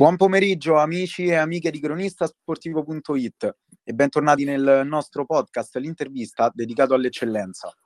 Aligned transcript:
Buon 0.00 0.14
pomeriggio 0.14 0.76
amici 0.76 1.24
e 1.24 1.34
amiche 1.34 1.72
di 1.72 1.80
cronistasportivo.it 1.80 3.56
e 3.82 3.92
bentornati 3.92 4.44
nel 4.44 4.82
nostro 4.86 5.24
podcast, 5.24 5.76
l'intervista 5.78 6.52
dedicato 6.54 6.94
all'eccellenza. 6.94 7.76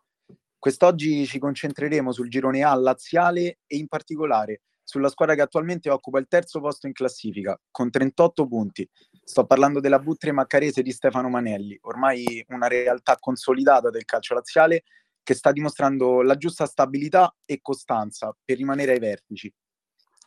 Quest'oggi 0.59 1.25
ci 1.25 1.39
concentreremo 1.39 2.13
sul 2.13 2.29
girone 2.29 2.65
A 2.65 2.75
laziale 2.75 3.61
e 3.67 3.79
in 3.79 3.89
particolare 3.89 4.61
sulla 4.83 5.09
squadra 5.09 5.35
che 5.35 5.41
attualmente 5.41 5.89
occupa 5.89 6.19
il 6.19 6.27
terzo 6.29 6.61
posto 6.61 6.87
in 6.87 6.93
classifica 6.93 7.59
con 7.71 7.89
38 7.89 8.47
punti. 8.47 8.87
Sto 9.25 9.47
parlando 9.47 9.81
della 9.81 9.99
Butre 9.99 10.33
Maccarese 10.33 10.83
di 10.83 10.93
Stefano 10.93 11.31
Manelli, 11.31 11.79
ormai 11.81 12.45
una 12.49 12.67
realtà 12.67 13.17
consolidata 13.19 13.89
del 13.89 14.05
calcio 14.05 14.35
laziale 14.35 14.83
che 15.23 15.33
sta 15.33 15.51
dimostrando 15.51 16.21
la 16.21 16.37
giusta 16.37 16.67
stabilità 16.67 17.35
e 17.47 17.61
costanza 17.63 18.37
per 18.45 18.59
rimanere 18.59 18.93
ai 18.93 18.99
vertici. 18.99 19.51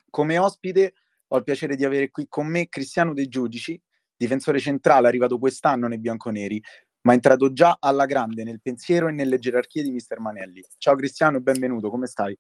Come 0.09 0.39
ospite 0.39 0.93
ho 1.28 1.38
il 1.38 1.44
piacere 1.44 1.76
di 1.76 1.86
avere 1.86 2.12
qui 2.12 2.28
con 2.28 2.48
me 2.48 2.68
Cristiano 2.70 3.14
De 3.14 3.28
Giudici, 3.28 3.80
difensore 4.16 4.59
centrale 4.59 5.08
arrivato 5.08 5.38
quest'anno 5.40 5.88
nei 5.88 5.99
bianconeri, 5.99 6.62
ma 7.02 7.13
entrato 7.13 7.52
già 7.54 7.77
alla 7.80 8.05
grande 8.05 8.44
nel 8.44 8.62
pensiero 8.62 9.08
e 9.08 9.12
nelle 9.12 9.40
gerarchie 9.40 9.84
di 9.84 9.91
Mister 9.91 10.20
Manelli. 10.20 10.63
Ciao 10.77 10.96
Cristiano, 10.96 11.40
benvenuto, 11.41 11.90
come 11.90 12.08
stai? 12.08 12.38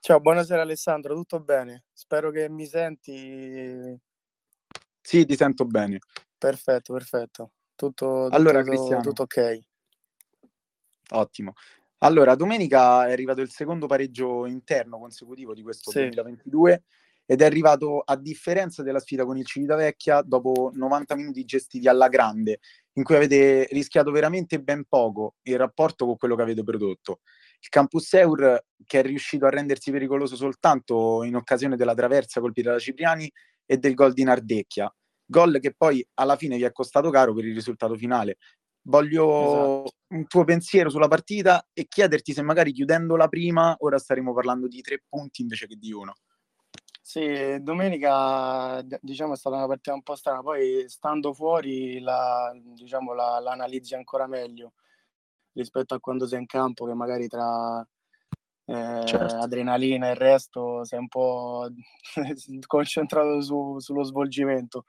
Ciao, 0.00 0.20
buonasera 0.20 0.62
Alessandro, 0.62 1.14
tutto 1.14 1.40
bene? 1.40 1.84
Spero 1.92 2.30
che 2.30 2.48
mi 2.50 2.66
senti. 2.66 3.98
Sì, 5.00 5.24
ti 5.24 5.36
sento 5.36 5.64
bene. 5.64 5.98
Perfetto, 6.36 6.92
perfetto. 6.92 7.52
Tutto, 7.74 8.26
allora, 8.26 8.60
tutto, 8.60 8.70
Cristiano. 8.70 9.02
tutto 9.02 9.22
ok. 9.22 9.58
Ottimo. 11.10 11.54
Allora, 11.98 12.34
domenica 12.34 13.06
è 13.06 13.12
arrivato 13.12 13.40
il 13.40 13.50
secondo 13.50 13.86
pareggio 13.86 14.44
interno 14.44 14.98
consecutivo 14.98 15.54
di 15.54 15.62
questo 15.62 15.90
Sì. 15.90 16.00
2022 16.00 16.82
ed 17.26 17.40
è 17.40 17.44
arrivato 17.44 18.00
a 18.00 18.16
differenza 18.16 18.82
della 18.82 19.00
sfida 19.00 19.24
con 19.24 19.36
il 19.36 19.46
Civitavecchia 19.46 20.22
dopo 20.22 20.70
90 20.74 21.14
minuti 21.16 21.44
gestiti 21.44 21.88
alla 21.88 22.08
grande, 22.08 22.60
in 22.94 23.02
cui 23.02 23.16
avete 23.16 23.66
rischiato 23.70 24.10
veramente 24.10 24.60
ben 24.60 24.84
poco 24.88 25.36
in 25.42 25.56
rapporto 25.56 26.04
con 26.06 26.16
quello 26.16 26.36
che 26.36 26.42
avete 26.42 26.62
prodotto. 26.62 27.20
Il 27.60 27.68
Campus 27.68 28.12
Eur, 28.12 28.62
che 28.84 29.00
è 29.00 29.02
riuscito 29.02 29.46
a 29.46 29.50
rendersi 29.50 29.90
pericoloso 29.90 30.36
soltanto 30.36 31.22
in 31.22 31.34
occasione 31.34 31.76
della 31.76 31.94
traversa 31.94 32.40
colpita 32.40 32.72
da 32.72 32.78
Cipriani 32.78 33.30
e 33.64 33.78
del 33.78 33.94
gol 33.94 34.12
di 34.12 34.22
Nardecchia, 34.22 34.94
gol 35.24 35.58
che 35.60 35.72
poi 35.74 36.06
alla 36.14 36.36
fine 36.36 36.56
vi 36.56 36.64
è 36.64 36.72
costato 36.72 37.10
caro 37.10 37.32
per 37.32 37.46
il 37.46 37.54
risultato 37.54 37.96
finale. 37.96 38.36
Voglio 38.86 39.84
Esatto. 39.84 39.92
un 40.08 40.26
tuo 40.26 40.44
pensiero 40.44 40.90
sulla 40.90 41.08
partita 41.08 41.66
e 41.72 41.86
chiederti 41.88 42.34
se 42.34 42.42
magari 42.42 42.70
chiudendola 42.72 43.28
prima, 43.28 43.74
ora 43.78 43.98
staremo 43.98 44.34
parlando 44.34 44.68
di 44.68 44.82
tre 44.82 45.02
punti 45.08 45.40
invece 45.40 45.66
che 45.66 45.76
di 45.76 45.90
uno. 45.90 46.12
Sì, 47.06 47.60
domenica 47.60 48.80
diciamo 49.00 49.34
è 49.34 49.36
stata 49.36 49.56
una 49.56 49.66
partita 49.66 49.92
un 49.92 50.02
po' 50.02 50.14
strana, 50.14 50.40
poi 50.40 50.88
stando 50.88 51.34
fuori 51.34 52.00
la, 52.00 52.50
diciamo, 52.56 53.12
la, 53.12 53.38
la 53.40 53.52
analizzi 53.52 53.94
ancora 53.94 54.26
meglio 54.26 54.72
rispetto 55.52 55.94
a 55.94 56.00
quando 56.00 56.26
sei 56.26 56.40
in 56.40 56.46
campo, 56.46 56.86
che 56.86 56.94
magari 56.94 57.28
tra 57.28 57.86
eh, 58.66 58.72
Certo. 59.04 59.36
adrenalina 59.42 60.08
e 60.08 60.10
il 60.12 60.16
resto 60.16 60.82
sei 60.84 60.98
un 61.00 61.08
po' 61.08 61.68
concentrato 62.66 63.40
su- 63.42 63.78
sullo 63.80 64.02
svolgimento. 64.04 64.86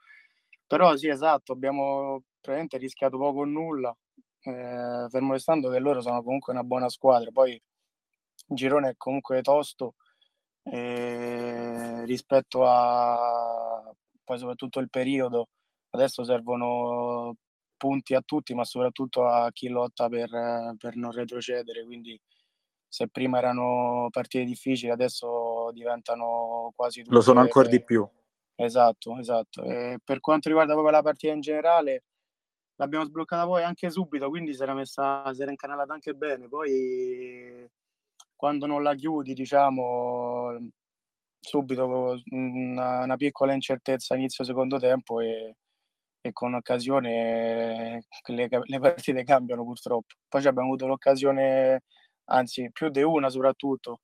Però 0.66 0.96
sì, 0.96 1.08
esatto, 1.08 1.52
abbiamo 1.52 2.22
praticamente 2.40 2.78
rischiato 2.78 3.18
poco 3.18 3.40
o 3.40 3.44
nulla, 3.44 3.94
eh, 4.42 5.06
fermo 5.10 5.32
restando 5.32 5.70
che 5.70 5.78
loro 5.78 6.00
sono 6.00 6.22
comunque 6.22 6.52
una 6.54 6.64
buona 6.64 6.88
squadra. 6.88 7.30
Poi 7.30 7.52
il 7.52 8.56
girone 8.56 8.90
è 8.90 8.94
comunque 8.96 9.42
tosto 9.42 9.94
eh, 10.64 11.65
rispetto 12.06 12.64
a 12.64 13.92
poi 14.24 14.38
soprattutto 14.38 14.80
il 14.80 14.88
periodo. 14.90 15.48
Adesso 15.90 16.24
servono 16.24 17.34
punti 17.76 18.14
a 18.14 18.22
tutti, 18.22 18.54
ma 18.54 18.64
soprattutto 18.64 19.26
a 19.26 19.50
chi 19.52 19.68
lotta 19.68 20.08
per, 20.08 20.28
per 20.78 20.96
non 20.96 21.12
retrocedere. 21.12 21.84
Quindi 21.84 22.18
se 22.88 23.08
prima 23.08 23.38
erano 23.38 24.08
partite 24.10 24.44
difficili, 24.44 24.90
adesso 24.90 25.70
diventano 25.72 26.72
quasi 26.74 27.02
tutte... 27.02 27.14
Lo 27.14 27.20
sono 27.20 27.40
ancora 27.40 27.68
di 27.68 27.82
più. 27.82 28.08
Esatto, 28.54 29.18
esatto. 29.18 29.62
E 29.62 29.98
per 30.02 30.20
quanto 30.20 30.48
riguarda 30.48 30.72
proprio 30.72 30.94
la 30.94 31.02
partita 31.02 31.32
in 31.32 31.40
generale, 31.40 32.04
l'abbiamo 32.76 33.04
sbloccata 33.04 33.44
poi 33.44 33.62
anche 33.62 33.90
subito, 33.90 34.28
quindi 34.28 34.54
si 34.54 34.62
era 34.62 34.72
messa, 34.72 35.32
si 35.34 35.42
era 35.42 35.50
incanalata 35.50 35.92
anche 35.92 36.14
bene. 36.14 36.48
Poi 36.48 37.68
quando 38.34 38.66
non 38.66 38.82
la 38.82 38.94
chiudi, 38.94 39.34
diciamo, 39.34 40.56
subito 41.40 42.20
una, 42.30 43.04
una 43.04 43.16
piccola 43.16 43.52
incertezza 43.52 44.16
inizio 44.16 44.44
secondo 44.44 44.78
tempo 44.78 45.20
e, 45.20 45.56
e 46.20 46.32
con 46.32 46.54
occasione 46.54 48.04
le, 48.26 48.48
le 48.48 48.80
partite 48.80 49.24
cambiano 49.24 49.64
purtroppo. 49.64 50.14
Poi 50.28 50.40
ci 50.40 50.48
abbiamo 50.48 50.68
avuto 50.68 50.86
l'occasione, 50.86 51.82
anzi 52.26 52.70
più 52.72 52.88
di 52.88 53.02
una 53.02 53.28
soprattutto, 53.28 54.00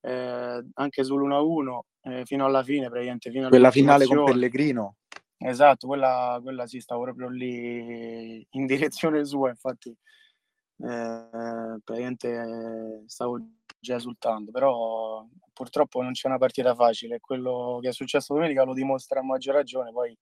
eh, 0.00 0.64
anche 0.74 1.02
sull'1-1 1.02 1.78
eh, 2.02 2.24
fino 2.24 2.44
alla 2.44 2.62
fine, 2.62 2.88
praticamente 2.88 3.30
fino 3.30 3.48
Quella 3.48 3.70
finale 3.70 4.06
con. 4.06 4.24
Pellegrino. 4.24 4.96
Esatto, 5.38 5.86
quella, 5.86 6.38
quella 6.42 6.66
sì, 6.66 6.80
stavo 6.80 7.02
proprio 7.02 7.28
lì 7.28 8.46
in 8.50 8.64
direzione 8.64 9.24
sua, 9.26 9.50
infatti 9.50 9.90
eh, 9.90 11.78
praticamente 11.84 12.28
eh, 12.28 13.02
stavo 13.06 13.38
già 13.78 13.96
esultando, 13.96 14.50
però 14.50 15.26
purtroppo 15.56 16.02
non 16.02 16.12
c'è 16.12 16.28
una 16.28 16.36
partita 16.36 16.74
facile, 16.74 17.18
quello 17.18 17.78
che 17.80 17.88
è 17.88 17.92
successo 17.92 18.34
domenica 18.34 18.62
lo 18.62 18.74
dimostra 18.74 19.20
a 19.20 19.22
maggior 19.22 19.54
ragione, 19.54 19.90
poi 19.90 20.14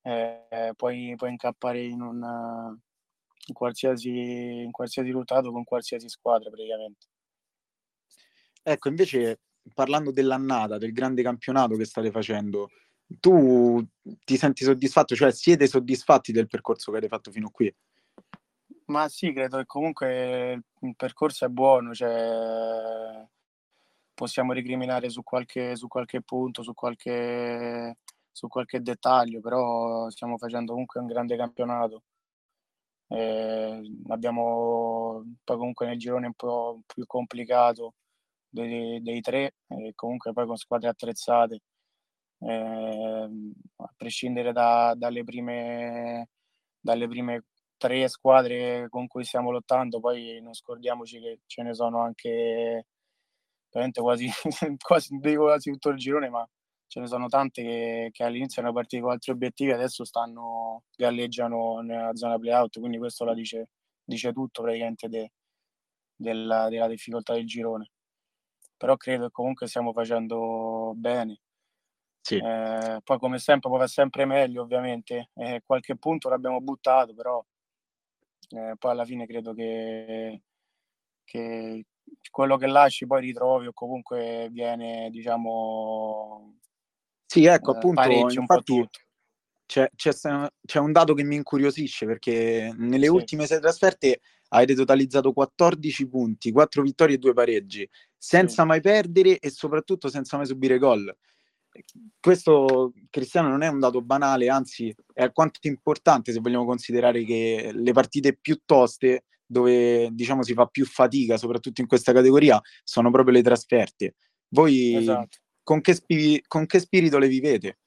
eh, 0.00 0.72
puoi, 0.74 1.12
puoi 1.14 1.30
incappare 1.30 1.82
in, 1.82 2.00
un, 2.00 2.78
in, 3.48 3.54
qualsiasi, 3.54 4.62
in 4.62 4.70
qualsiasi 4.70 5.08
risultato 5.08 5.52
con 5.52 5.62
qualsiasi 5.62 6.08
squadra 6.08 6.48
praticamente. 6.48 7.06
Ecco, 8.62 8.88
invece 8.88 9.40
parlando 9.74 10.10
dell'annata, 10.10 10.78
del 10.78 10.92
grande 10.92 11.22
campionato 11.22 11.76
che 11.76 11.84
state 11.84 12.10
facendo, 12.10 12.70
tu 13.06 13.86
ti 14.24 14.38
senti 14.38 14.64
soddisfatto? 14.64 15.14
Cioè 15.14 15.32
siete 15.32 15.66
soddisfatti 15.66 16.32
del 16.32 16.46
percorso 16.46 16.90
che 16.90 16.96
avete 16.96 17.14
fatto 17.14 17.30
fino 17.30 17.48
a 17.48 17.50
qui? 17.50 17.74
Ma 18.86 19.06
sì, 19.10 19.34
credo 19.34 19.58
che 19.58 19.66
comunque 19.66 20.62
il 20.80 20.96
percorso 20.96 21.44
è 21.44 21.48
buono, 21.48 21.92
cioè 21.92 23.22
possiamo 24.20 24.52
ricriminare 24.52 25.08
su 25.08 25.22
qualche, 25.22 25.76
su 25.76 25.88
qualche 25.88 26.20
punto, 26.20 26.62
su 26.62 26.74
qualche, 26.74 27.96
su 28.30 28.48
qualche 28.48 28.82
dettaglio, 28.82 29.40
però 29.40 30.10
stiamo 30.10 30.36
facendo 30.36 30.72
comunque 30.72 31.00
un 31.00 31.06
grande 31.06 31.36
campionato. 31.36 32.02
Eh, 33.08 33.80
abbiamo 34.08 35.24
poi 35.42 35.56
comunque 35.56 35.86
nel 35.86 35.98
girone 35.98 36.26
un 36.26 36.34
po' 36.34 36.82
più 36.86 37.06
complicato 37.06 37.94
dei, 38.46 39.00
dei 39.00 39.22
tre, 39.22 39.54
e 39.68 39.92
comunque 39.94 40.34
poi 40.34 40.46
con 40.46 40.56
squadre 40.56 40.90
attrezzate. 40.90 41.62
Eh, 42.40 43.28
a 43.76 43.92
prescindere 43.96 44.52
da, 44.52 44.92
dalle, 44.96 45.24
prime, 45.24 46.28
dalle 46.78 47.08
prime 47.08 47.44
tre 47.78 48.06
squadre 48.08 48.86
con 48.90 49.06
cui 49.06 49.24
stiamo 49.24 49.50
lottando, 49.50 49.98
poi 49.98 50.40
non 50.42 50.52
scordiamoci 50.52 51.20
che 51.20 51.40
ce 51.46 51.62
ne 51.62 51.72
sono 51.72 52.02
anche 52.02 52.84
veramente 53.70 54.00
quasi, 54.00 54.28
quasi, 54.82 55.18
quasi 55.18 55.70
tutto 55.70 55.90
il 55.90 55.96
girone, 55.96 56.28
ma 56.28 56.46
ce 56.86 57.00
ne 57.00 57.06
sono 57.06 57.28
tante 57.28 57.62
che, 57.62 58.08
che 58.12 58.24
all'inizio 58.24 58.60
erano 58.62 58.76
partite 58.76 59.02
con 59.02 59.12
altri 59.12 59.32
obiettivi, 59.32 59.70
adesso 59.72 60.04
stanno, 60.04 60.84
galleggiano 60.96 61.80
nella 61.80 62.14
zona 62.14 62.38
playout, 62.38 62.78
quindi 62.80 62.98
questo 62.98 63.24
la 63.24 63.34
dice, 63.34 63.68
dice 64.04 64.32
tutto 64.32 64.62
praticamente 64.62 65.08
de, 65.08 65.32
della, 66.16 66.68
della 66.68 66.88
difficoltà 66.88 67.34
del 67.34 67.46
girone. 67.46 67.90
Però 68.76 68.96
credo 68.96 69.26
che 69.26 69.32
comunque 69.32 69.66
stiamo 69.68 69.92
facendo 69.92 70.92
bene. 70.96 71.40
Sì. 72.22 72.36
Eh, 72.36 73.00
poi 73.02 73.18
come 73.18 73.38
sempre 73.38 73.68
può 73.70 73.78
fare 73.78 73.88
sempre 73.88 74.26
meglio 74.26 74.62
ovviamente 74.62 75.30
eh, 75.34 75.62
qualche 75.64 75.96
punto 75.96 76.28
l'abbiamo 76.28 76.60
buttato 76.60 77.14
però 77.14 77.42
eh, 78.50 78.74
poi 78.78 78.90
alla 78.90 79.04
fine 79.04 79.26
credo 79.26 79.54
che, 79.54 80.42
che, 81.24 81.84
quello 82.30 82.56
che 82.56 82.66
lasci 82.66 83.06
poi 83.06 83.20
ritrovi 83.22 83.66
o 83.66 83.72
comunque 83.72 84.48
viene 84.50 85.08
diciamo 85.10 86.58
sì 87.26 87.44
ecco 87.44 87.72
appunto 87.72 88.08
un 88.08 88.46
po' 88.46 88.62
tutto 88.62 88.98
c'è, 89.70 89.88
c'è, 89.94 90.10
c'è, 90.66 90.78
un 90.80 90.90
dato 90.90 91.14
che 91.14 91.22
mi 91.22 91.36
incuriosisce 91.36 92.04
perché 92.04 92.74
nelle 92.76 93.04
sì. 93.04 93.12
ultime 93.12 93.46
sei 93.46 93.60
trasferte 93.60 94.20
avete 94.48 94.74
totalizzato 94.74 95.32
14 95.32 96.08
punti, 96.08 96.50
4 96.50 96.82
vittorie 96.82 97.14
e 97.14 97.18
2 97.18 97.32
pareggi, 97.32 97.88
senza 98.16 98.62
sì. 98.62 98.68
mai 98.68 98.80
perdere 98.80 99.38
e 99.38 99.48
soprattutto 99.50 100.08
senza 100.08 100.36
mai 100.36 100.46
subire 100.46 100.78
gol. 100.78 101.16
Questo, 102.18 102.92
Cristiano, 103.10 103.48
non 103.48 103.62
è 103.62 103.68
un 103.68 103.78
dato 103.78 104.02
banale, 104.02 104.48
anzi 104.48 104.92
è 105.12 105.22
alquanto 105.22 105.60
importante 105.68 106.32
se 106.32 106.40
vogliamo 106.40 106.64
considerare 106.64 107.24
che 107.24 107.70
le 107.72 107.92
partite 107.92 108.36
più 108.36 108.60
toste, 108.64 109.26
dove 109.50 110.10
diciamo 110.12 110.44
si 110.44 110.54
fa 110.54 110.66
più 110.66 110.86
fatica, 110.86 111.36
soprattutto 111.36 111.80
in 111.80 111.88
questa 111.88 112.12
categoria, 112.12 112.60
sono 112.84 113.10
proprio 113.10 113.34
le 113.34 113.42
trasferte. 113.42 114.14
Voi 114.48 114.94
esatto. 114.94 115.38
con, 115.64 115.80
che 115.80 115.94
spi- 115.94 116.40
con 116.46 116.66
che 116.66 116.78
spirito 116.78 117.18
le 117.18 117.26
vivete? 117.26 117.78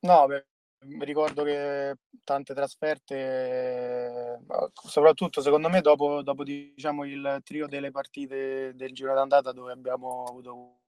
No, 0.00 0.26
beh, 0.26 0.46
mi 0.86 1.04
ricordo 1.04 1.44
che 1.44 1.96
tante 2.24 2.54
trasferte, 2.54 4.40
soprattutto 4.72 5.42
secondo 5.42 5.68
me 5.68 5.82
dopo, 5.82 6.22
dopo 6.22 6.44
diciamo, 6.44 7.04
il 7.04 7.40
trio 7.44 7.66
delle 7.66 7.90
partite 7.90 8.72
del 8.74 8.94
giro 8.94 9.12
d'andata 9.12 9.52
dove 9.52 9.72
abbiamo 9.72 10.24
avuto 10.24 10.78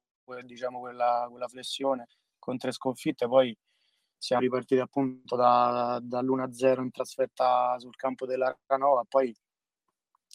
diciamo, 0.45 0.81
quella, 0.81 1.27
quella 1.29 1.49
flessione 1.49 2.07
con 2.39 2.57
tre 2.57 2.73
sconfitte, 2.73 3.29
poi 3.29 3.55
siamo 4.17 4.43
ripartiti 4.43 4.81
appunto 4.81 5.37
da, 5.37 5.99
dall'1-0 6.03 6.81
in 6.81 6.91
trasferta 6.91 7.79
sul 7.79 7.95
campo 7.95 8.25
della 8.25 8.57
Canova, 8.65 9.05
poi 9.07 9.35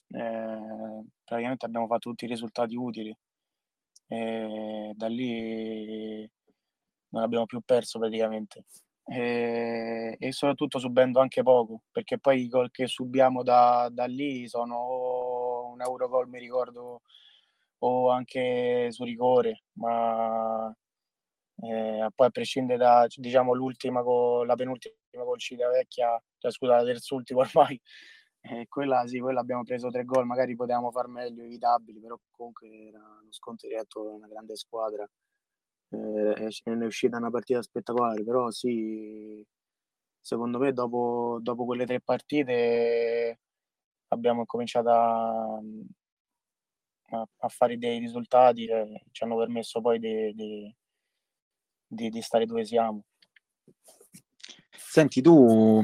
eh, 0.09 1.03
praticamente 1.23 1.65
abbiamo 1.65 1.87
fatto 1.87 2.09
tutti 2.09 2.25
i 2.25 2.27
risultati 2.27 2.75
utili. 2.75 3.15
E 4.09 4.91
da 4.95 5.07
lì 5.07 6.29
non 7.09 7.23
abbiamo 7.23 7.45
più 7.45 7.61
perso 7.61 7.99
praticamente. 7.99 8.65
E, 9.09 10.17
e 10.19 10.31
soprattutto 10.33 10.79
subendo 10.79 11.21
anche 11.21 11.41
poco 11.41 11.83
perché 11.91 12.19
poi 12.19 12.41
i 12.41 12.49
gol 12.49 12.69
che 12.71 12.87
subiamo 12.87 13.41
da, 13.41 13.87
da 13.89 14.03
lì 14.05 14.49
sono 14.49 15.69
un 15.71 15.81
Eurogol 15.81 16.27
mi 16.27 16.39
ricordo 16.39 17.03
o 17.79 18.09
anche 18.09 18.91
su 18.91 19.05
rigore 19.05 19.63
ma 19.79 20.75
eh, 21.61 22.09
poi 22.13 22.27
a 22.27 22.29
prescindere 22.29 22.77
da 22.77 23.07
diciamo 23.09 23.53
l'ultima 23.53 24.03
con 24.03 24.45
la 24.45 24.55
penultima 24.55 25.23
col 25.23 25.39
Civitavecchia 25.39 26.21
cioè 26.37 26.51
scusa 26.51 26.75
la 26.75 26.83
terz'ultima 26.83 27.39
ormai 27.47 27.79
eh, 28.49 28.67
quella 28.67 29.05
sì, 29.07 29.19
quella 29.19 29.39
abbiamo 29.41 29.63
preso 29.63 29.89
tre 29.89 30.03
gol, 30.05 30.25
magari 30.25 30.55
potevamo 30.55 30.91
far 30.91 31.07
meglio, 31.07 31.43
evitabili, 31.43 31.99
però 31.99 32.17
comunque 32.31 32.67
era 32.69 32.99
uno 32.99 33.31
scontro 33.31 33.67
diretto, 33.67 34.01
una 34.01 34.27
grande 34.27 34.55
squadra, 34.55 35.07
eh, 35.89 36.33
è 36.33 36.85
uscita 36.85 37.17
una 37.17 37.29
partita 37.29 37.61
spettacolare, 37.61 38.23
però 38.23 38.49
sì, 38.51 39.45
secondo 40.19 40.59
me 40.59 40.73
dopo, 40.73 41.39
dopo 41.41 41.65
quelle 41.65 41.85
tre 41.85 42.01
partite 42.01 43.39
abbiamo 44.09 44.45
cominciato 44.45 44.89
a, 44.89 45.57
a, 47.09 47.27
a 47.37 47.47
fare 47.49 47.77
dei 47.77 47.99
risultati 47.99 48.65
che 48.65 49.03
ci 49.11 49.23
hanno 49.23 49.37
permesso 49.37 49.81
poi 49.81 49.99
di, 49.99 50.33
di, 50.33 50.75
di, 51.87 52.09
di 52.09 52.21
stare 52.21 52.45
dove 52.45 52.65
siamo. 52.65 53.03
Senti, 54.71 55.21
tu 55.21 55.81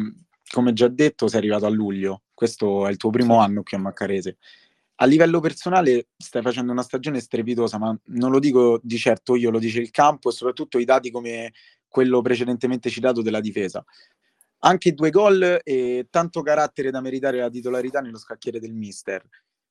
come 0.54 0.74
già 0.74 0.88
detto, 0.88 1.28
sei 1.28 1.40
arrivato 1.40 1.66
a 1.66 1.70
luglio, 1.70 2.22
questo 2.44 2.88
è 2.88 2.92
il 2.92 2.98
tuo 2.98 3.10
primo 3.10 3.36
sì. 3.36 3.40
anno 3.40 3.64
qui 3.64 3.78
a 3.78 3.80
Maccarese. 3.80 4.38
A 4.96 5.06
livello 5.06 5.40
personale 5.40 6.10
stai 6.18 6.42
facendo 6.42 6.74
una 6.74 6.82
stagione 6.82 7.22
strepitosa, 7.22 7.78
ma 7.78 7.98
non 8.08 8.32
lo 8.32 8.40
dico 8.40 8.82
di 8.84 8.98
certo 8.98 9.36
io, 9.38 9.50
lo 9.50 9.60
dice 9.60 9.80
il 9.80 9.92
campo 9.92 10.28
e 10.28 10.34
soprattutto 10.34 10.78
i 10.78 10.84
dati 10.84 11.10
come 11.10 11.54
quello 11.88 12.22
precedentemente 12.22 12.90
citato 12.90 13.22
della 13.22 13.40
difesa. 13.40 13.84
Anche 14.60 14.94
due 14.94 15.10
gol 15.10 15.62
e 15.64 16.08
tanto 16.10 16.42
carattere 16.42 16.92
da 16.92 17.00
meritare 17.00 17.40
la 17.40 17.50
titolarità 17.50 18.02
nello 18.02 18.18
scacchiere 18.18 18.60
del 18.60 18.74
mister. 18.74 19.26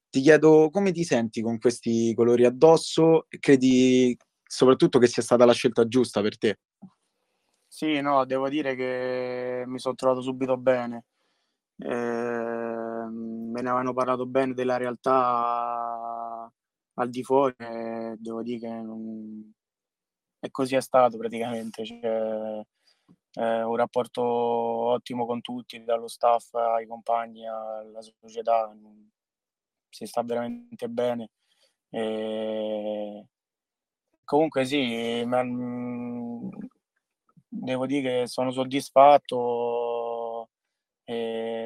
Ti 0.09 0.21
chiedo 0.23 0.71
come 0.71 0.93
ti 0.93 1.05
senti 1.05 1.43
con 1.43 1.59
questi 1.59 2.15
colori 2.15 2.47
addosso 2.47 3.27
credi 3.39 4.17
soprattutto 4.43 4.99
che 4.99 5.09
sia 5.09 5.23
stata 5.23 5.45
la 5.45 5.53
scelta 5.53 5.87
giusta 5.87 6.23
per 6.23 6.39
te? 6.39 6.59
Sì, 7.69 8.01
no, 8.01 8.25
devo 8.25 8.49
dire 8.49 8.75
che 8.75 9.65
mi 9.67 9.79
sono 9.79 9.95
trovato 9.95 10.23
subito 10.23 10.57
bene. 10.57 11.05
Eh, 11.79 11.89
me 11.89 13.61
ne 13.61 13.69
avevano 13.69 13.93
parlato 13.93 14.27
bene 14.27 14.55
della 14.55 14.77
realtà 14.77 16.51
al 16.95 17.09
di 17.11 17.23
fuori 17.25 17.55
e 17.59 18.17
devo 18.19 18.43
dire 18.43 18.59
che 18.59 18.69
non... 18.69 19.53
e 20.41 20.51
così 20.51 20.77
è 20.77 20.81
stato 20.81 21.17
praticamente. 21.19 21.85
Cioè, 21.85 22.63
eh, 23.35 23.63
un 23.63 23.77
rapporto 23.77 24.23
ottimo 24.23 25.27
con 25.27 25.41
tutti, 25.41 25.83
dallo 25.85 26.09
staff 26.09 26.55
ai 26.55 26.87
compagni 26.87 27.47
alla 27.47 28.01
società. 28.03 28.75
Si 29.89 30.07
sta 30.07 30.23
veramente 30.23 30.89
bene. 30.89 31.31
E... 31.91 33.27
Comunque 34.25 34.65
sì, 34.65 35.25
ma, 35.27 35.43
devo 37.49 37.87
dire 37.87 38.21
che 38.23 38.27
sono 38.27 38.51
soddisfatto 38.51 40.49
e, 41.05 41.62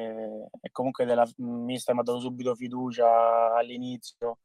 e 0.61 0.69
comunque 0.71 1.05
della 1.05 1.27
mister 1.37 1.93
mi 1.93 2.01
ha 2.01 2.03
dato 2.03 2.19
subito 2.19 2.55
fiducia 2.55 3.53
all'inizio. 3.55 4.39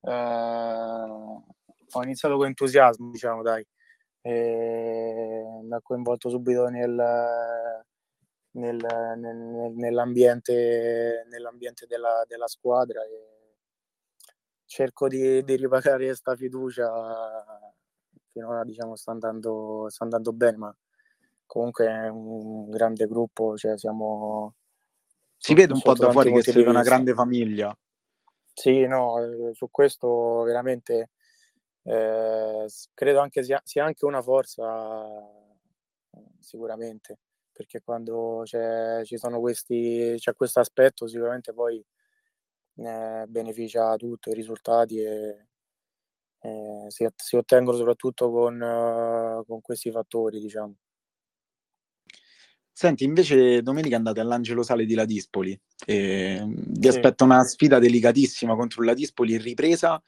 Eh, 0.00 0.10
ho 0.10 2.02
iniziato 2.02 2.36
con 2.36 2.46
entusiasmo, 2.46 3.10
diciamo, 3.10 3.42
dai. 3.42 3.64
E 4.20 5.44
mi 5.62 5.74
ha 5.74 5.80
coinvolto 5.82 6.28
subito 6.28 6.66
nel, 6.68 6.94
nel, 8.52 8.86
nel, 9.16 9.72
nell'ambiente, 9.74 11.24
nell'ambiente 11.30 11.86
della, 11.86 12.24
della, 12.26 12.46
squadra 12.48 13.02
e 13.04 13.36
cerco 14.66 15.08
di, 15.08 15.42
di 15.44 15.56
ripagare 15.56 16.06
questa 16.06 16.36
fiducia 16.36 16.90
finora 18.32 18.64
diciamo 18.64 18.96
sta 18.96 19.12
andando, 19.12 19.86
sta 19.88 20.04
andando 20.04 20.32
bene 20.32 20.56
ma 20.56 20.76
comunque 21.48 21.86
è 21.86 22.08
un 22.08 22.68
grande 22.70 23.06
gruppo, 23.06 23.56
cioè 23.56 23.76
siamo... 23.78 24.54
Si 25.38 25.54
vede 25.54 25.72
un 25.72 25.80
po' 25.80 25.94
da 25.94 26.10
fuori 26.10 26.32
che 26.32 26.42
siete 26.42 26.68
una 26.68 26.82
grande 26.82 27.14
famiglia. 27.14 27.74
Sì, 28.52 28.86
no, 28.86 29.22
eh, 29.22 29.54
su 29.54 29.70
questo 29.70 30.42
veramente 30.42 31.10
eh, 31.84 32.66
credo 32.92 33.20
anche 33.20 33.42
sia, 33.44 33.60
sia, 33.64 33.84
anche 33.84 34.04
una 34.04 34.20
forza 34.20 35.06
sicuramente, 36.40 37.20
perché 37.52 37.80
quando 37.82 38.42
c'è, 38.44 39.02
ci 39.04 39.16
sono 39.16 39.38
questi, 39.38 40.14
c'è 40.18 40.34
questo 40.34 40.60
aspetto 40.60 41.06
sicuramente 41.06 41.52
poi 41.52 41.82
eh, 42.76 43.24
beneficia 43.28 43.96
tutto, 43.96 44.30
i 44.30 44.34
risultati 44.34 45.00
e, 45.00 45.48
eh, 46.40 46.84
si, 46.88 47.06
si, 47.16 47.36
ottengono 47.36 47.76
soprattutto 47.76 48.30
con, 48.30 48.60
uh, 48.60 49.44
con 49.46 49.60
questi 49.60 49.90
fattori, 49.90 50.40
diciamo. 50.40 50.74
Senti, 52.78 53.02
invece 53.02 53.60
domenica 53.60 53.96
andate 53.96 54.20
all'Angelo 54.20 54.62
Sale 54.62 54.86
di 54.86 54.94
Ladispoli. 54.94 55.60
E 55.84 56.44
vi 56.46 56.80
sì. 56.80 56.86
aspetta 56.86 57.24
una 57.24 57.42
sfida 57.42 57.80
delicatissima 57.80 58.54
contro 58.54 58.84
la 58.84 58.94
Dispoli 58.94 59.32
in 59.32 59.42
ripresa, 59.42 60.00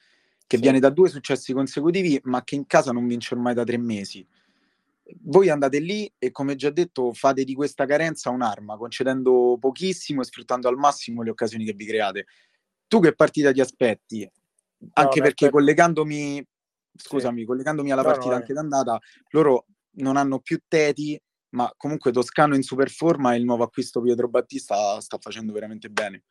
che 0.47 0.55
sì. 0.55 0.61
viene 0.61 0.79
da 0.79 0.89
due 0.89 1.09
successi 1.09 1.51
consecutivi, 1.51 2.17
ma 2.23 2.45
che 2.45 2.55
in 2.55 2.65
casa 2.67 2.93
non 2.93 3.07
vince 3.07 3.33
ormai 3.33 3.53
da 3.53 3.65
tre 3.65 3.77
mesi. 3.77 4.25
Voi 5.23 5.49
andate 5.49 5.79
lì 5.79 6.09
e, 6.17 6.31
come 6.31 6.55
già 6.55 6.69
detto, 6.69 7.11
fate 7.11 7.43
di 7.43 7.55
questa 7.55 7.85
carenza 7.85 8.29
un'arma, 8.29 8.77
concedendo 8.77 9.57
pochissimo 9.59 10.21
e 10.21 10.23
sfruttando 10.23 10.69
al 10.69 10.77
massimo 10.77 11.23
le 11.23 11.31
occasioni 11.31 11.65
che 11.65 11.73
vi 11.73 11.85
create. 11.85 12.25
Tu 12.87 13.01
che 13.01 13.13
partita 13.13 13.51
ti 13.51 13.59
aspetti? 13.59 14.21
Anche 14.93 15.17
no, 15.17 15.23
perché 15.25 15.47
aspetta. 15.47 15.51
collegandomi, 15.51 16.47
scusami, 16.95 17.41
sì. 17.41 17.45
collegandomi 17.45 17.91
alla 17.91 18.01
no, 18.01 18.07
partita 18.07 18.29
no, 18.29 18.35
anche 18.37 18.53
d'andata, 18.53 18.97
loro 19.31 19.65
non 19.95 20.15
hanno 20.15 20.39
più 20.39 20.61
Teti, 20.69 21.21
ma 21.51 21.71
comunque 21.77 22.11
Toscano 22.11 22.55
in 22.55 22.63
super 22.63 22.89
forma 22.89 23.33
e 23.33 23.37
il 23.37 23.45
nuovo 23.45 23.63
acquisto 23.63 24.01
Pietro 24.01 24.27
Battista 24.27 24.99
sta 25.01 25.17
facendo 25.19 25.53
veramente 25.53 25.89
bene. 25.89 26.23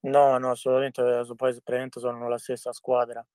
No, 0.00 0.38
no, 0.38 0.50
assolutamente, 0.50 1.02
poi 1.34 1.52
praticamente 1.52 2.00
sono 2.00 2.28
la 2.28 2.38
stessa 2.38 2.72
squadra. 2.72 3.26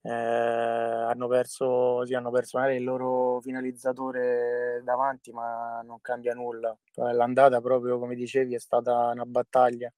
Eh, 0.00 0.10
hanno 0.10 1.28
perso, 1.28 2.04
sì, 2.04 2.14
hanno 2.14 2.30
perso 2.30 2.58
magari 2.58 2.76
il 2.76 2.84
loro 2.84 3.40
finalizzatore 3.40 4.80
davanti, 4.84 5.32
ma 5.32 5.80
non 5.82 6.00
cambia 6.00 6.34
nulla. 6.34 6.76
L'andata 6.94 7.60
proprio, 7.60 7.98
come 7.98 8.14
dicevi, 8.14 8.54
è 8.54 8.58
stata 8.58 9.08
una 9.08 9.26
battaglia. 9.26 9.92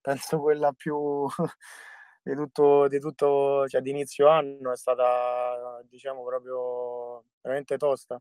Penso 0.00 0.40
quella 0.40 0.72
più 0.72 1.26
di 2.22 2.34
tutto, 2.34 2.88
di 2.88 3.00
tutto, 3.00 3.66
cioè 3.68 3.80
di 3.80 3.90
inizio 3.90 4.28
anno 4.28 4.72
è 4.72 4.76
stata, 4.76 5.82
diciamo, 5.88 6.24
proprio 6.24 7.24
veramente 7.42 7.76
tosta 7.76 8.20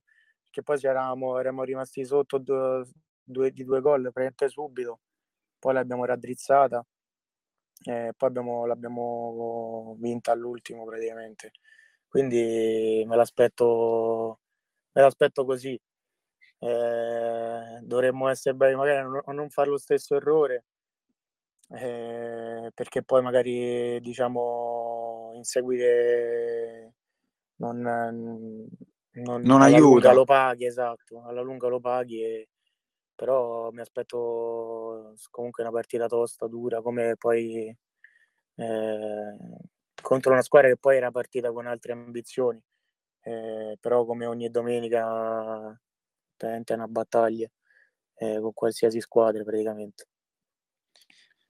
che 0.49 0.63
poi 0.63 0.77
eravamo, 0.81 1.39
eravamo 1.39 1.63
rimasti 1.63 2.05
sotto 2.05 2.37
due, 2.39 2.85
due, 3.23 3.51
di 3.51 3.63
due 3.63 3.81
gol 3.81 4.01
praticamente 4.01 4.49
subito, 4.49 4.99
poi 5.59 5.73
l'abbiamo 5.73 6.05
raddrizzata 6.05 6.85
e 7.83 8.13
poi 8.15 8.29
abbiamo, 8.29 8.65
l'abbiamo 8.65 9.95
vinta 9.99 10.31
all'ultimo 10.31 10.85
praticamente. 10.85 11.51
Quindi 12.07 13.03
me 13.07 13.15
l'aspetto, 13.15 14.39
me 14.93 15.01
l'aspetto 15.01 15.45
così. 15.45 15.79
Eh, 16.59 17.79
dovremmo 17.83 18.29
essere 18.29 18.55
bravi 18.55 18.75
magari 18.75 19.21
a 19.25 19.31
non 19.31 19.49
fare 19.51 19.69
lo 19.69 19.77
stesso 19.77 20.15
errore 20.15 20.65
eh, 21.69 22.71
perché 22.73 23.03
poi 23.03 23.21
magari 23.21 23.99
diciamo 24.01 25.31
inseguire 25.35 26.93
non, 27.57 28.67
non, 29.21 29.41
non 29.41 29.61
alla 29.61 29.75
aiuta. 29.75 29.83
lunga 29.83 30.13
lo 30.13 30.25
paghi, 30.25 30.65
esatto, 30.65 31.23
alla 31.23 31.41
lunga 31.41 31.67
lo 31.67 31.79
paghi, 31.79 32.23
e, 32.23 32.49
però 33.15 33.71
mi 33.71 33.81
aspetto 33.81 35.13
comunque 35.29 35.63
una 35.63 35.71
partita 35.71 36.07
tosta, 36.07 36.47
dura, 36.47 36.81
come 36.81 37.15
poi 37.17 37.75
eh, 38.55 39.37
contro 40.01 40.31
una 40.31 40.41
squadra 40.41 40.69
che 40.69 40.77
poi 40.77 40.97
era 40.97 41.11
partita 41.11 41.51
con 41.51 41.67
altre 41.67 41.93
ambizioni, 41.93 42.61
eh, 43.21 43.77
però 43.79 44.05
come 44.05 44.25
ogni 44.25 44.49
domenica 44.49 45.79
veramente 46.37 46.73
una 46.73 46.87
battaglia 46.87 47.49
eh, 48.15 48.39
con 48.39 48.53
qualsiasi 48.53 49.01
squadra 49.01 49.43
praticamente. 49.43 50.05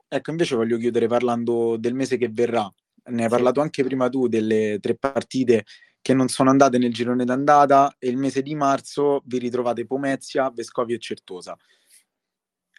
Ecco, 0.08 0.32
invece 0.32 0.56
voglio 0.56 0.78
chiudere 0.78 1.08
parlando 1.08 1.76
del 1.78 1.94
mese 1.94 2.18
che 2.18 2.30
verrà. 2.30 2.70
Ne 3.10 3.24
hai 3.24 3.30
parlato 3.30 3.62
anche 3.62 3.84
prima 3.84 4.10
tu 4.10 4.28
delle 4.28 4.80
tre 4.82 4.96
partite 4.96 5.66
che 6.08 6.14
non 6.14 6.30
sono 6.30 6.50
andate 6.50 6.78
nel 6.78 6.94
girone 6.94 7.26
d'andata 7.26 7.98
e 8.00 8.08
il 8.08 8.16
mese 8.16 8.42
di 8.42 8.56
marzo 8.56 9.22
vi 9.26 9.40
ritrovate 9.40 9.86
Pomezia, 9.86 10.50
Vescovi 10.50 10.94
e 10.94 11.00
Certosa. 11.00 11.54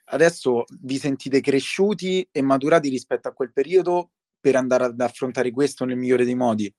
Adesso 0.06 0.64
vi 0.80 0.96
sentite 0.96 1.42
cresciuti 1.42 2.26
e 2.32 2.40
maturati 2.40 2.88
rispetto 2.88 3.28
a 3.28 3.34
quel 3.34 3.52
periodo 3.52 4.12
per 4.40 4.56
andare 4.56 4.84
ad 4.84 4.98
affrontare 4.98 5.50
questo 5.50 5.84
nel 5.84 5.98
migliore 5.98 6.24
dei 6.24 6.36
modi? 6.36 6.74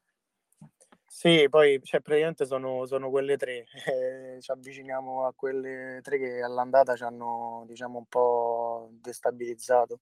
Sì, 1.05 1.45
poi 1.51 1.79
cioè, 1.83 2.01
praticamente 2.01 2.45
sono, 2.45 2.87
sono 2.87 3.11
quelle 3.11 3.37
tre, 3.37 3.65
eh, 3.85 4.41
ci 4.41 4.49
avviciniamo 4.49 5.27
a 5.27 5.33
quelle 5.35 5.99
tre 6.01 6.17
che 6.17 6.41
all'andata 6.41 6.95
ci 6.95 7.03
hanno 7.03 7.63
diciamo 7.67 7.99
un 7.99 8.05
po' 8.07 8.89
destabilizzato, 8.93 9.99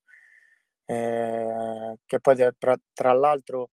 eh, 0.85 1.97
che 2.05 2.19
poi 2.21 2.37
tra, 2.57 2.79
tra, 2.93 3.11
l'altro 3.11 3.71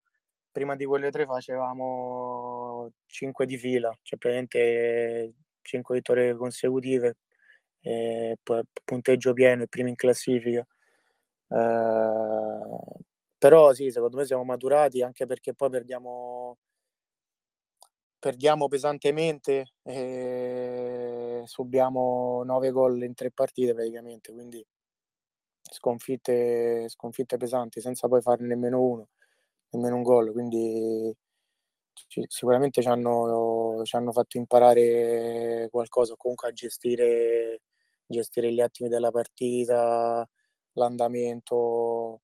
prima 0.55 0.77
di 0.77 0.85
quelle 0.85 1.11
tre 1.11 1.27
facevamo 1.27 2.64
cinque 3.07 3.47
di 3.47 3.57
fila, 3.57 3.91
cioè 4.03 4.19
praticamente 4.19 5.35
cinque 5.63 5.97
vittorie 5.97 6.35
consecutive, 6.37 7.17
eh, 7.81 8.37
punteggio 8.85 9.33
pieno 9.33 9.63
e 9.65 9.69
primi 9.69 9.91
in 9.91 9.97
classifica. 9.97 10.67
Eh, 11.49 12.59
però 13.39 13.73
sì, 13.75 13.91
secondo 13.91 14.17
me 14.19 14.25
siamo 14.27 14.45
maturati 14.45 15.03
anche 15.03 15.27
perché 15.27 15.55
poi 15.55 15.71
perdiamo 15.71 16.59
perdiamo 18.19 18.69
pesantemente 18.69 19.75
e 19.83 21.43
subiamo 21.45 22.43
9 22.45 22.71
gol 22.71 23.03
in 23.03 23.15
tre 23.15 23.31
partite 23.31 23.75
praticamente, 23.75 24.33
quindi 24.33 24.65
sconfitte, 25.63 26.89
sconfitte 26.89 27.37
pesanti 27.37 27.81
senza 27.81 28.09
poi 28.09 28.21
fare 28.23 28.45
nemmeno 28.45 28.81
uno, 28.83 29.09
nemmeno 29.71 29.97
un 29.97 30.03
gol, 30.03 30.33
quindi 30.33 31.15
sicuramente 32.29 32.83
ci 32.83 32.89
hanno, 32.89 33.83
ci 33.85 33.97
hanno 33.97 34.13
fatto 34.13 34.37
imparare 34.39 35.69
qualcosa, 35.71 36.15
comunque 36.17 36.49
a 36.49 36.53
gestire, 36.53 37.63
gestire 38.07 38.53
gli 38.53 38.61
attimi 38.61 38.89
della 38.89 39.11
partita, 39.11 40.29
l'andamento, 40.73 42.23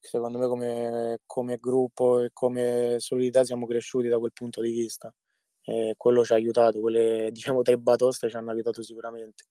secondo 0.00 0.38
me 0.38 0.46
come, 0.46 1.18
come, 1.26 1.58
gruppo 1.58 2.20
e 2.20 2.30
come 2.32 2.96
solidità 2.98 3.44
siamo 3.44 3.66
cresciuti 3.66 4.08
da 4.08 4.18
quel 4.18 4.32
punto 4.32 4.60
di 4.60 4.70
vista. 4.70 5.12
E 5.66 5.94
quello 5.96 6.24
ci 6.24 6.32
ha 6.32 6.36
aiutato, 6.36 6.80
quelle 6.80 7.30
diciamo 7.32 7.62
tre 7.62 7.78
batoste 7.78 8.28
ci 8.28 8.36
hanno 8.36 8.50
aiutato 8.50 8.82
sicuramente. 8.82 9.44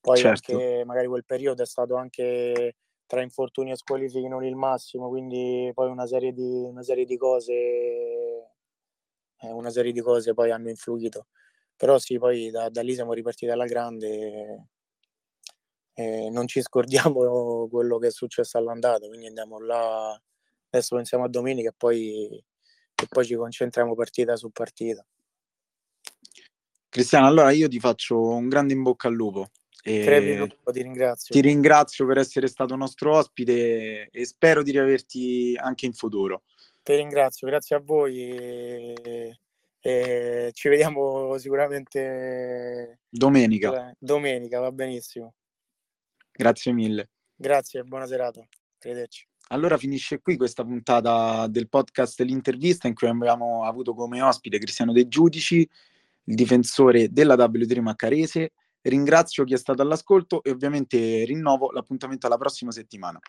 Poi 0.00 0.16
certo. 0.16 0.52
anche 0.52 0.84
magari 0.84 1.06
quel 1.06 1.24
periodo 1.24 1.62
è 1.62 1.66
stato 1.66 1.94
anche 1.94 2.76
tra 3.06 3.22
infortuni 3.22 3.70
e 3.70 3.76
squalifiche 3.76 4.26
non 4.28 4.44
il 4.44 4.56
massimo, 4.56 5.08
quindi 5.08 5.70
poi 5.74 5.90
una 5.90 6.06
serie 6.06 6.32
di, 6.32 6.64
una 6.64 6.82
serie 6.82 7.04
di 7.04 7.16
cose 7.16 8.21
una 9.50 9.70
serie 9.70 9.92
di 9.92 10.00
cose 10.00 10.34
poi 10.34 10.50
hanno 10.50 10.68
influito. 10.68 11.26
Però 11.76 11.98
sì, 11.98 12.18
poi 12.18 12.50
da, 12.50 12.68
da 12.68 12.82
lì 12.82 12.94
siamo 12.94 13.12
ripartiti 13.12 13.50
alla 13.50 13.66
grande 13.66 14.68
e 15.94 16.30
non 16.30 16.46
ci 16.46 16.62
scordiamo 16.62 17.68
quello 17.70 17.98
che 17.98 18.08
è 18.08 18.10
successo 18.10 18.58
all'andata, 18.58 19.06
quindi 19.06 19.26
andiamo 19.26 19.58
là, 19.60 20.20
adesso 20.70 20.96
pensiamo 20.96 21.24
a 21.24 21.28
domenica 21.28 21.70
e 21.70 21.74
poi, 21.76 22.28
e 22.94 23.06
poi 23.08 23.24
ci 23.24 23.34
concentriamo 23.34 23.94
partita 23.94 24.36
su 24.36 24.50
partita. 24.50 25.04
Cristiano, 26.88 27.26
allora 27.26 27.50
io 27.52 27.68
ti 27.68 27.80
faccio 27.80 28.20
un 28.20 28.48
grande 28.48 28.74
in 28.74 28.82
bocca 28.82 29.08
al 29.08 29.14
lupo. 29.14 29.50
E 29.82 30.02
ti 30.72 30.82
ringrazio. 30.82 31.34
Ti 31.34 31.40
ringrazio 31.40 32.06
per 32.06 32.18
essere 32.18 32.46
stato 32.46 32.76
nostro 32.76 33.16
ospite 33.16 34.08
e 34.10 34.24
spero 34.26 34.62
di 34.62 34.70
riaverti 34.70 35.56
anche 35.58 35.86
in 35.86 35.94
futuro. 35.94 36.42
Ti 36.82 36.94
ringrazio, 36.96 37.46
grazie 37.46 37.76
a 37.76 37.80
voi 37.80 38.30
e, 38.30 39.38
e 39.80 40.50
ci 40.52 40.68
vediamo 40.68 41.36
sicuramente 41.38 43.00
domenica. 43.08 43.94
Domenica, 43.98 44.60
va 44.60 44.72
benissimo. 44.72 45.34
Grazie 46.32 46.72
mille. 46.72 47.10
Grazie, 47.36 47.82
buona 47.84 48.06
serata. 48.06 48.46
Arrivederci. 48.78 49.26
Allora 49.48 49.76
finisce 49.76 50.20
qui 50.20 50.36
questa 50.36 50.64
puntata 50.64 51.46
del 51.48 51.68
podcast 51.68 52.20
L'intervista 52.22 52.88
in 52.88 52.94
cui 52.94 53.08
abbiamo 53.08 53.64
avuto 53.64 53.92
come 53.92 54.22
ospite 54.22 54.58
Cristiano 54.58 54.92
De 54.92 55.08
Giudici, 55.08 55.68
il 56.24 56.34
difensore 56.34 57.12
della 57.12 57.34
W3 57.34 57.80
Maccarese. 57.80 58.52
Ringrazio 58.80 59.44
chi 59.44 59.54
è 59.54 59.58
stato 59.58 59.82
all'ascolto 59.82 60.42
e 60.42 60.50
ovviamente 60.50 61.24
rinnovo 61.24 61.70
l'appuntamento 61.70 62.26
alla 62.26 62.38
prossima 62.38 62.70
settimana. 62.70 63.20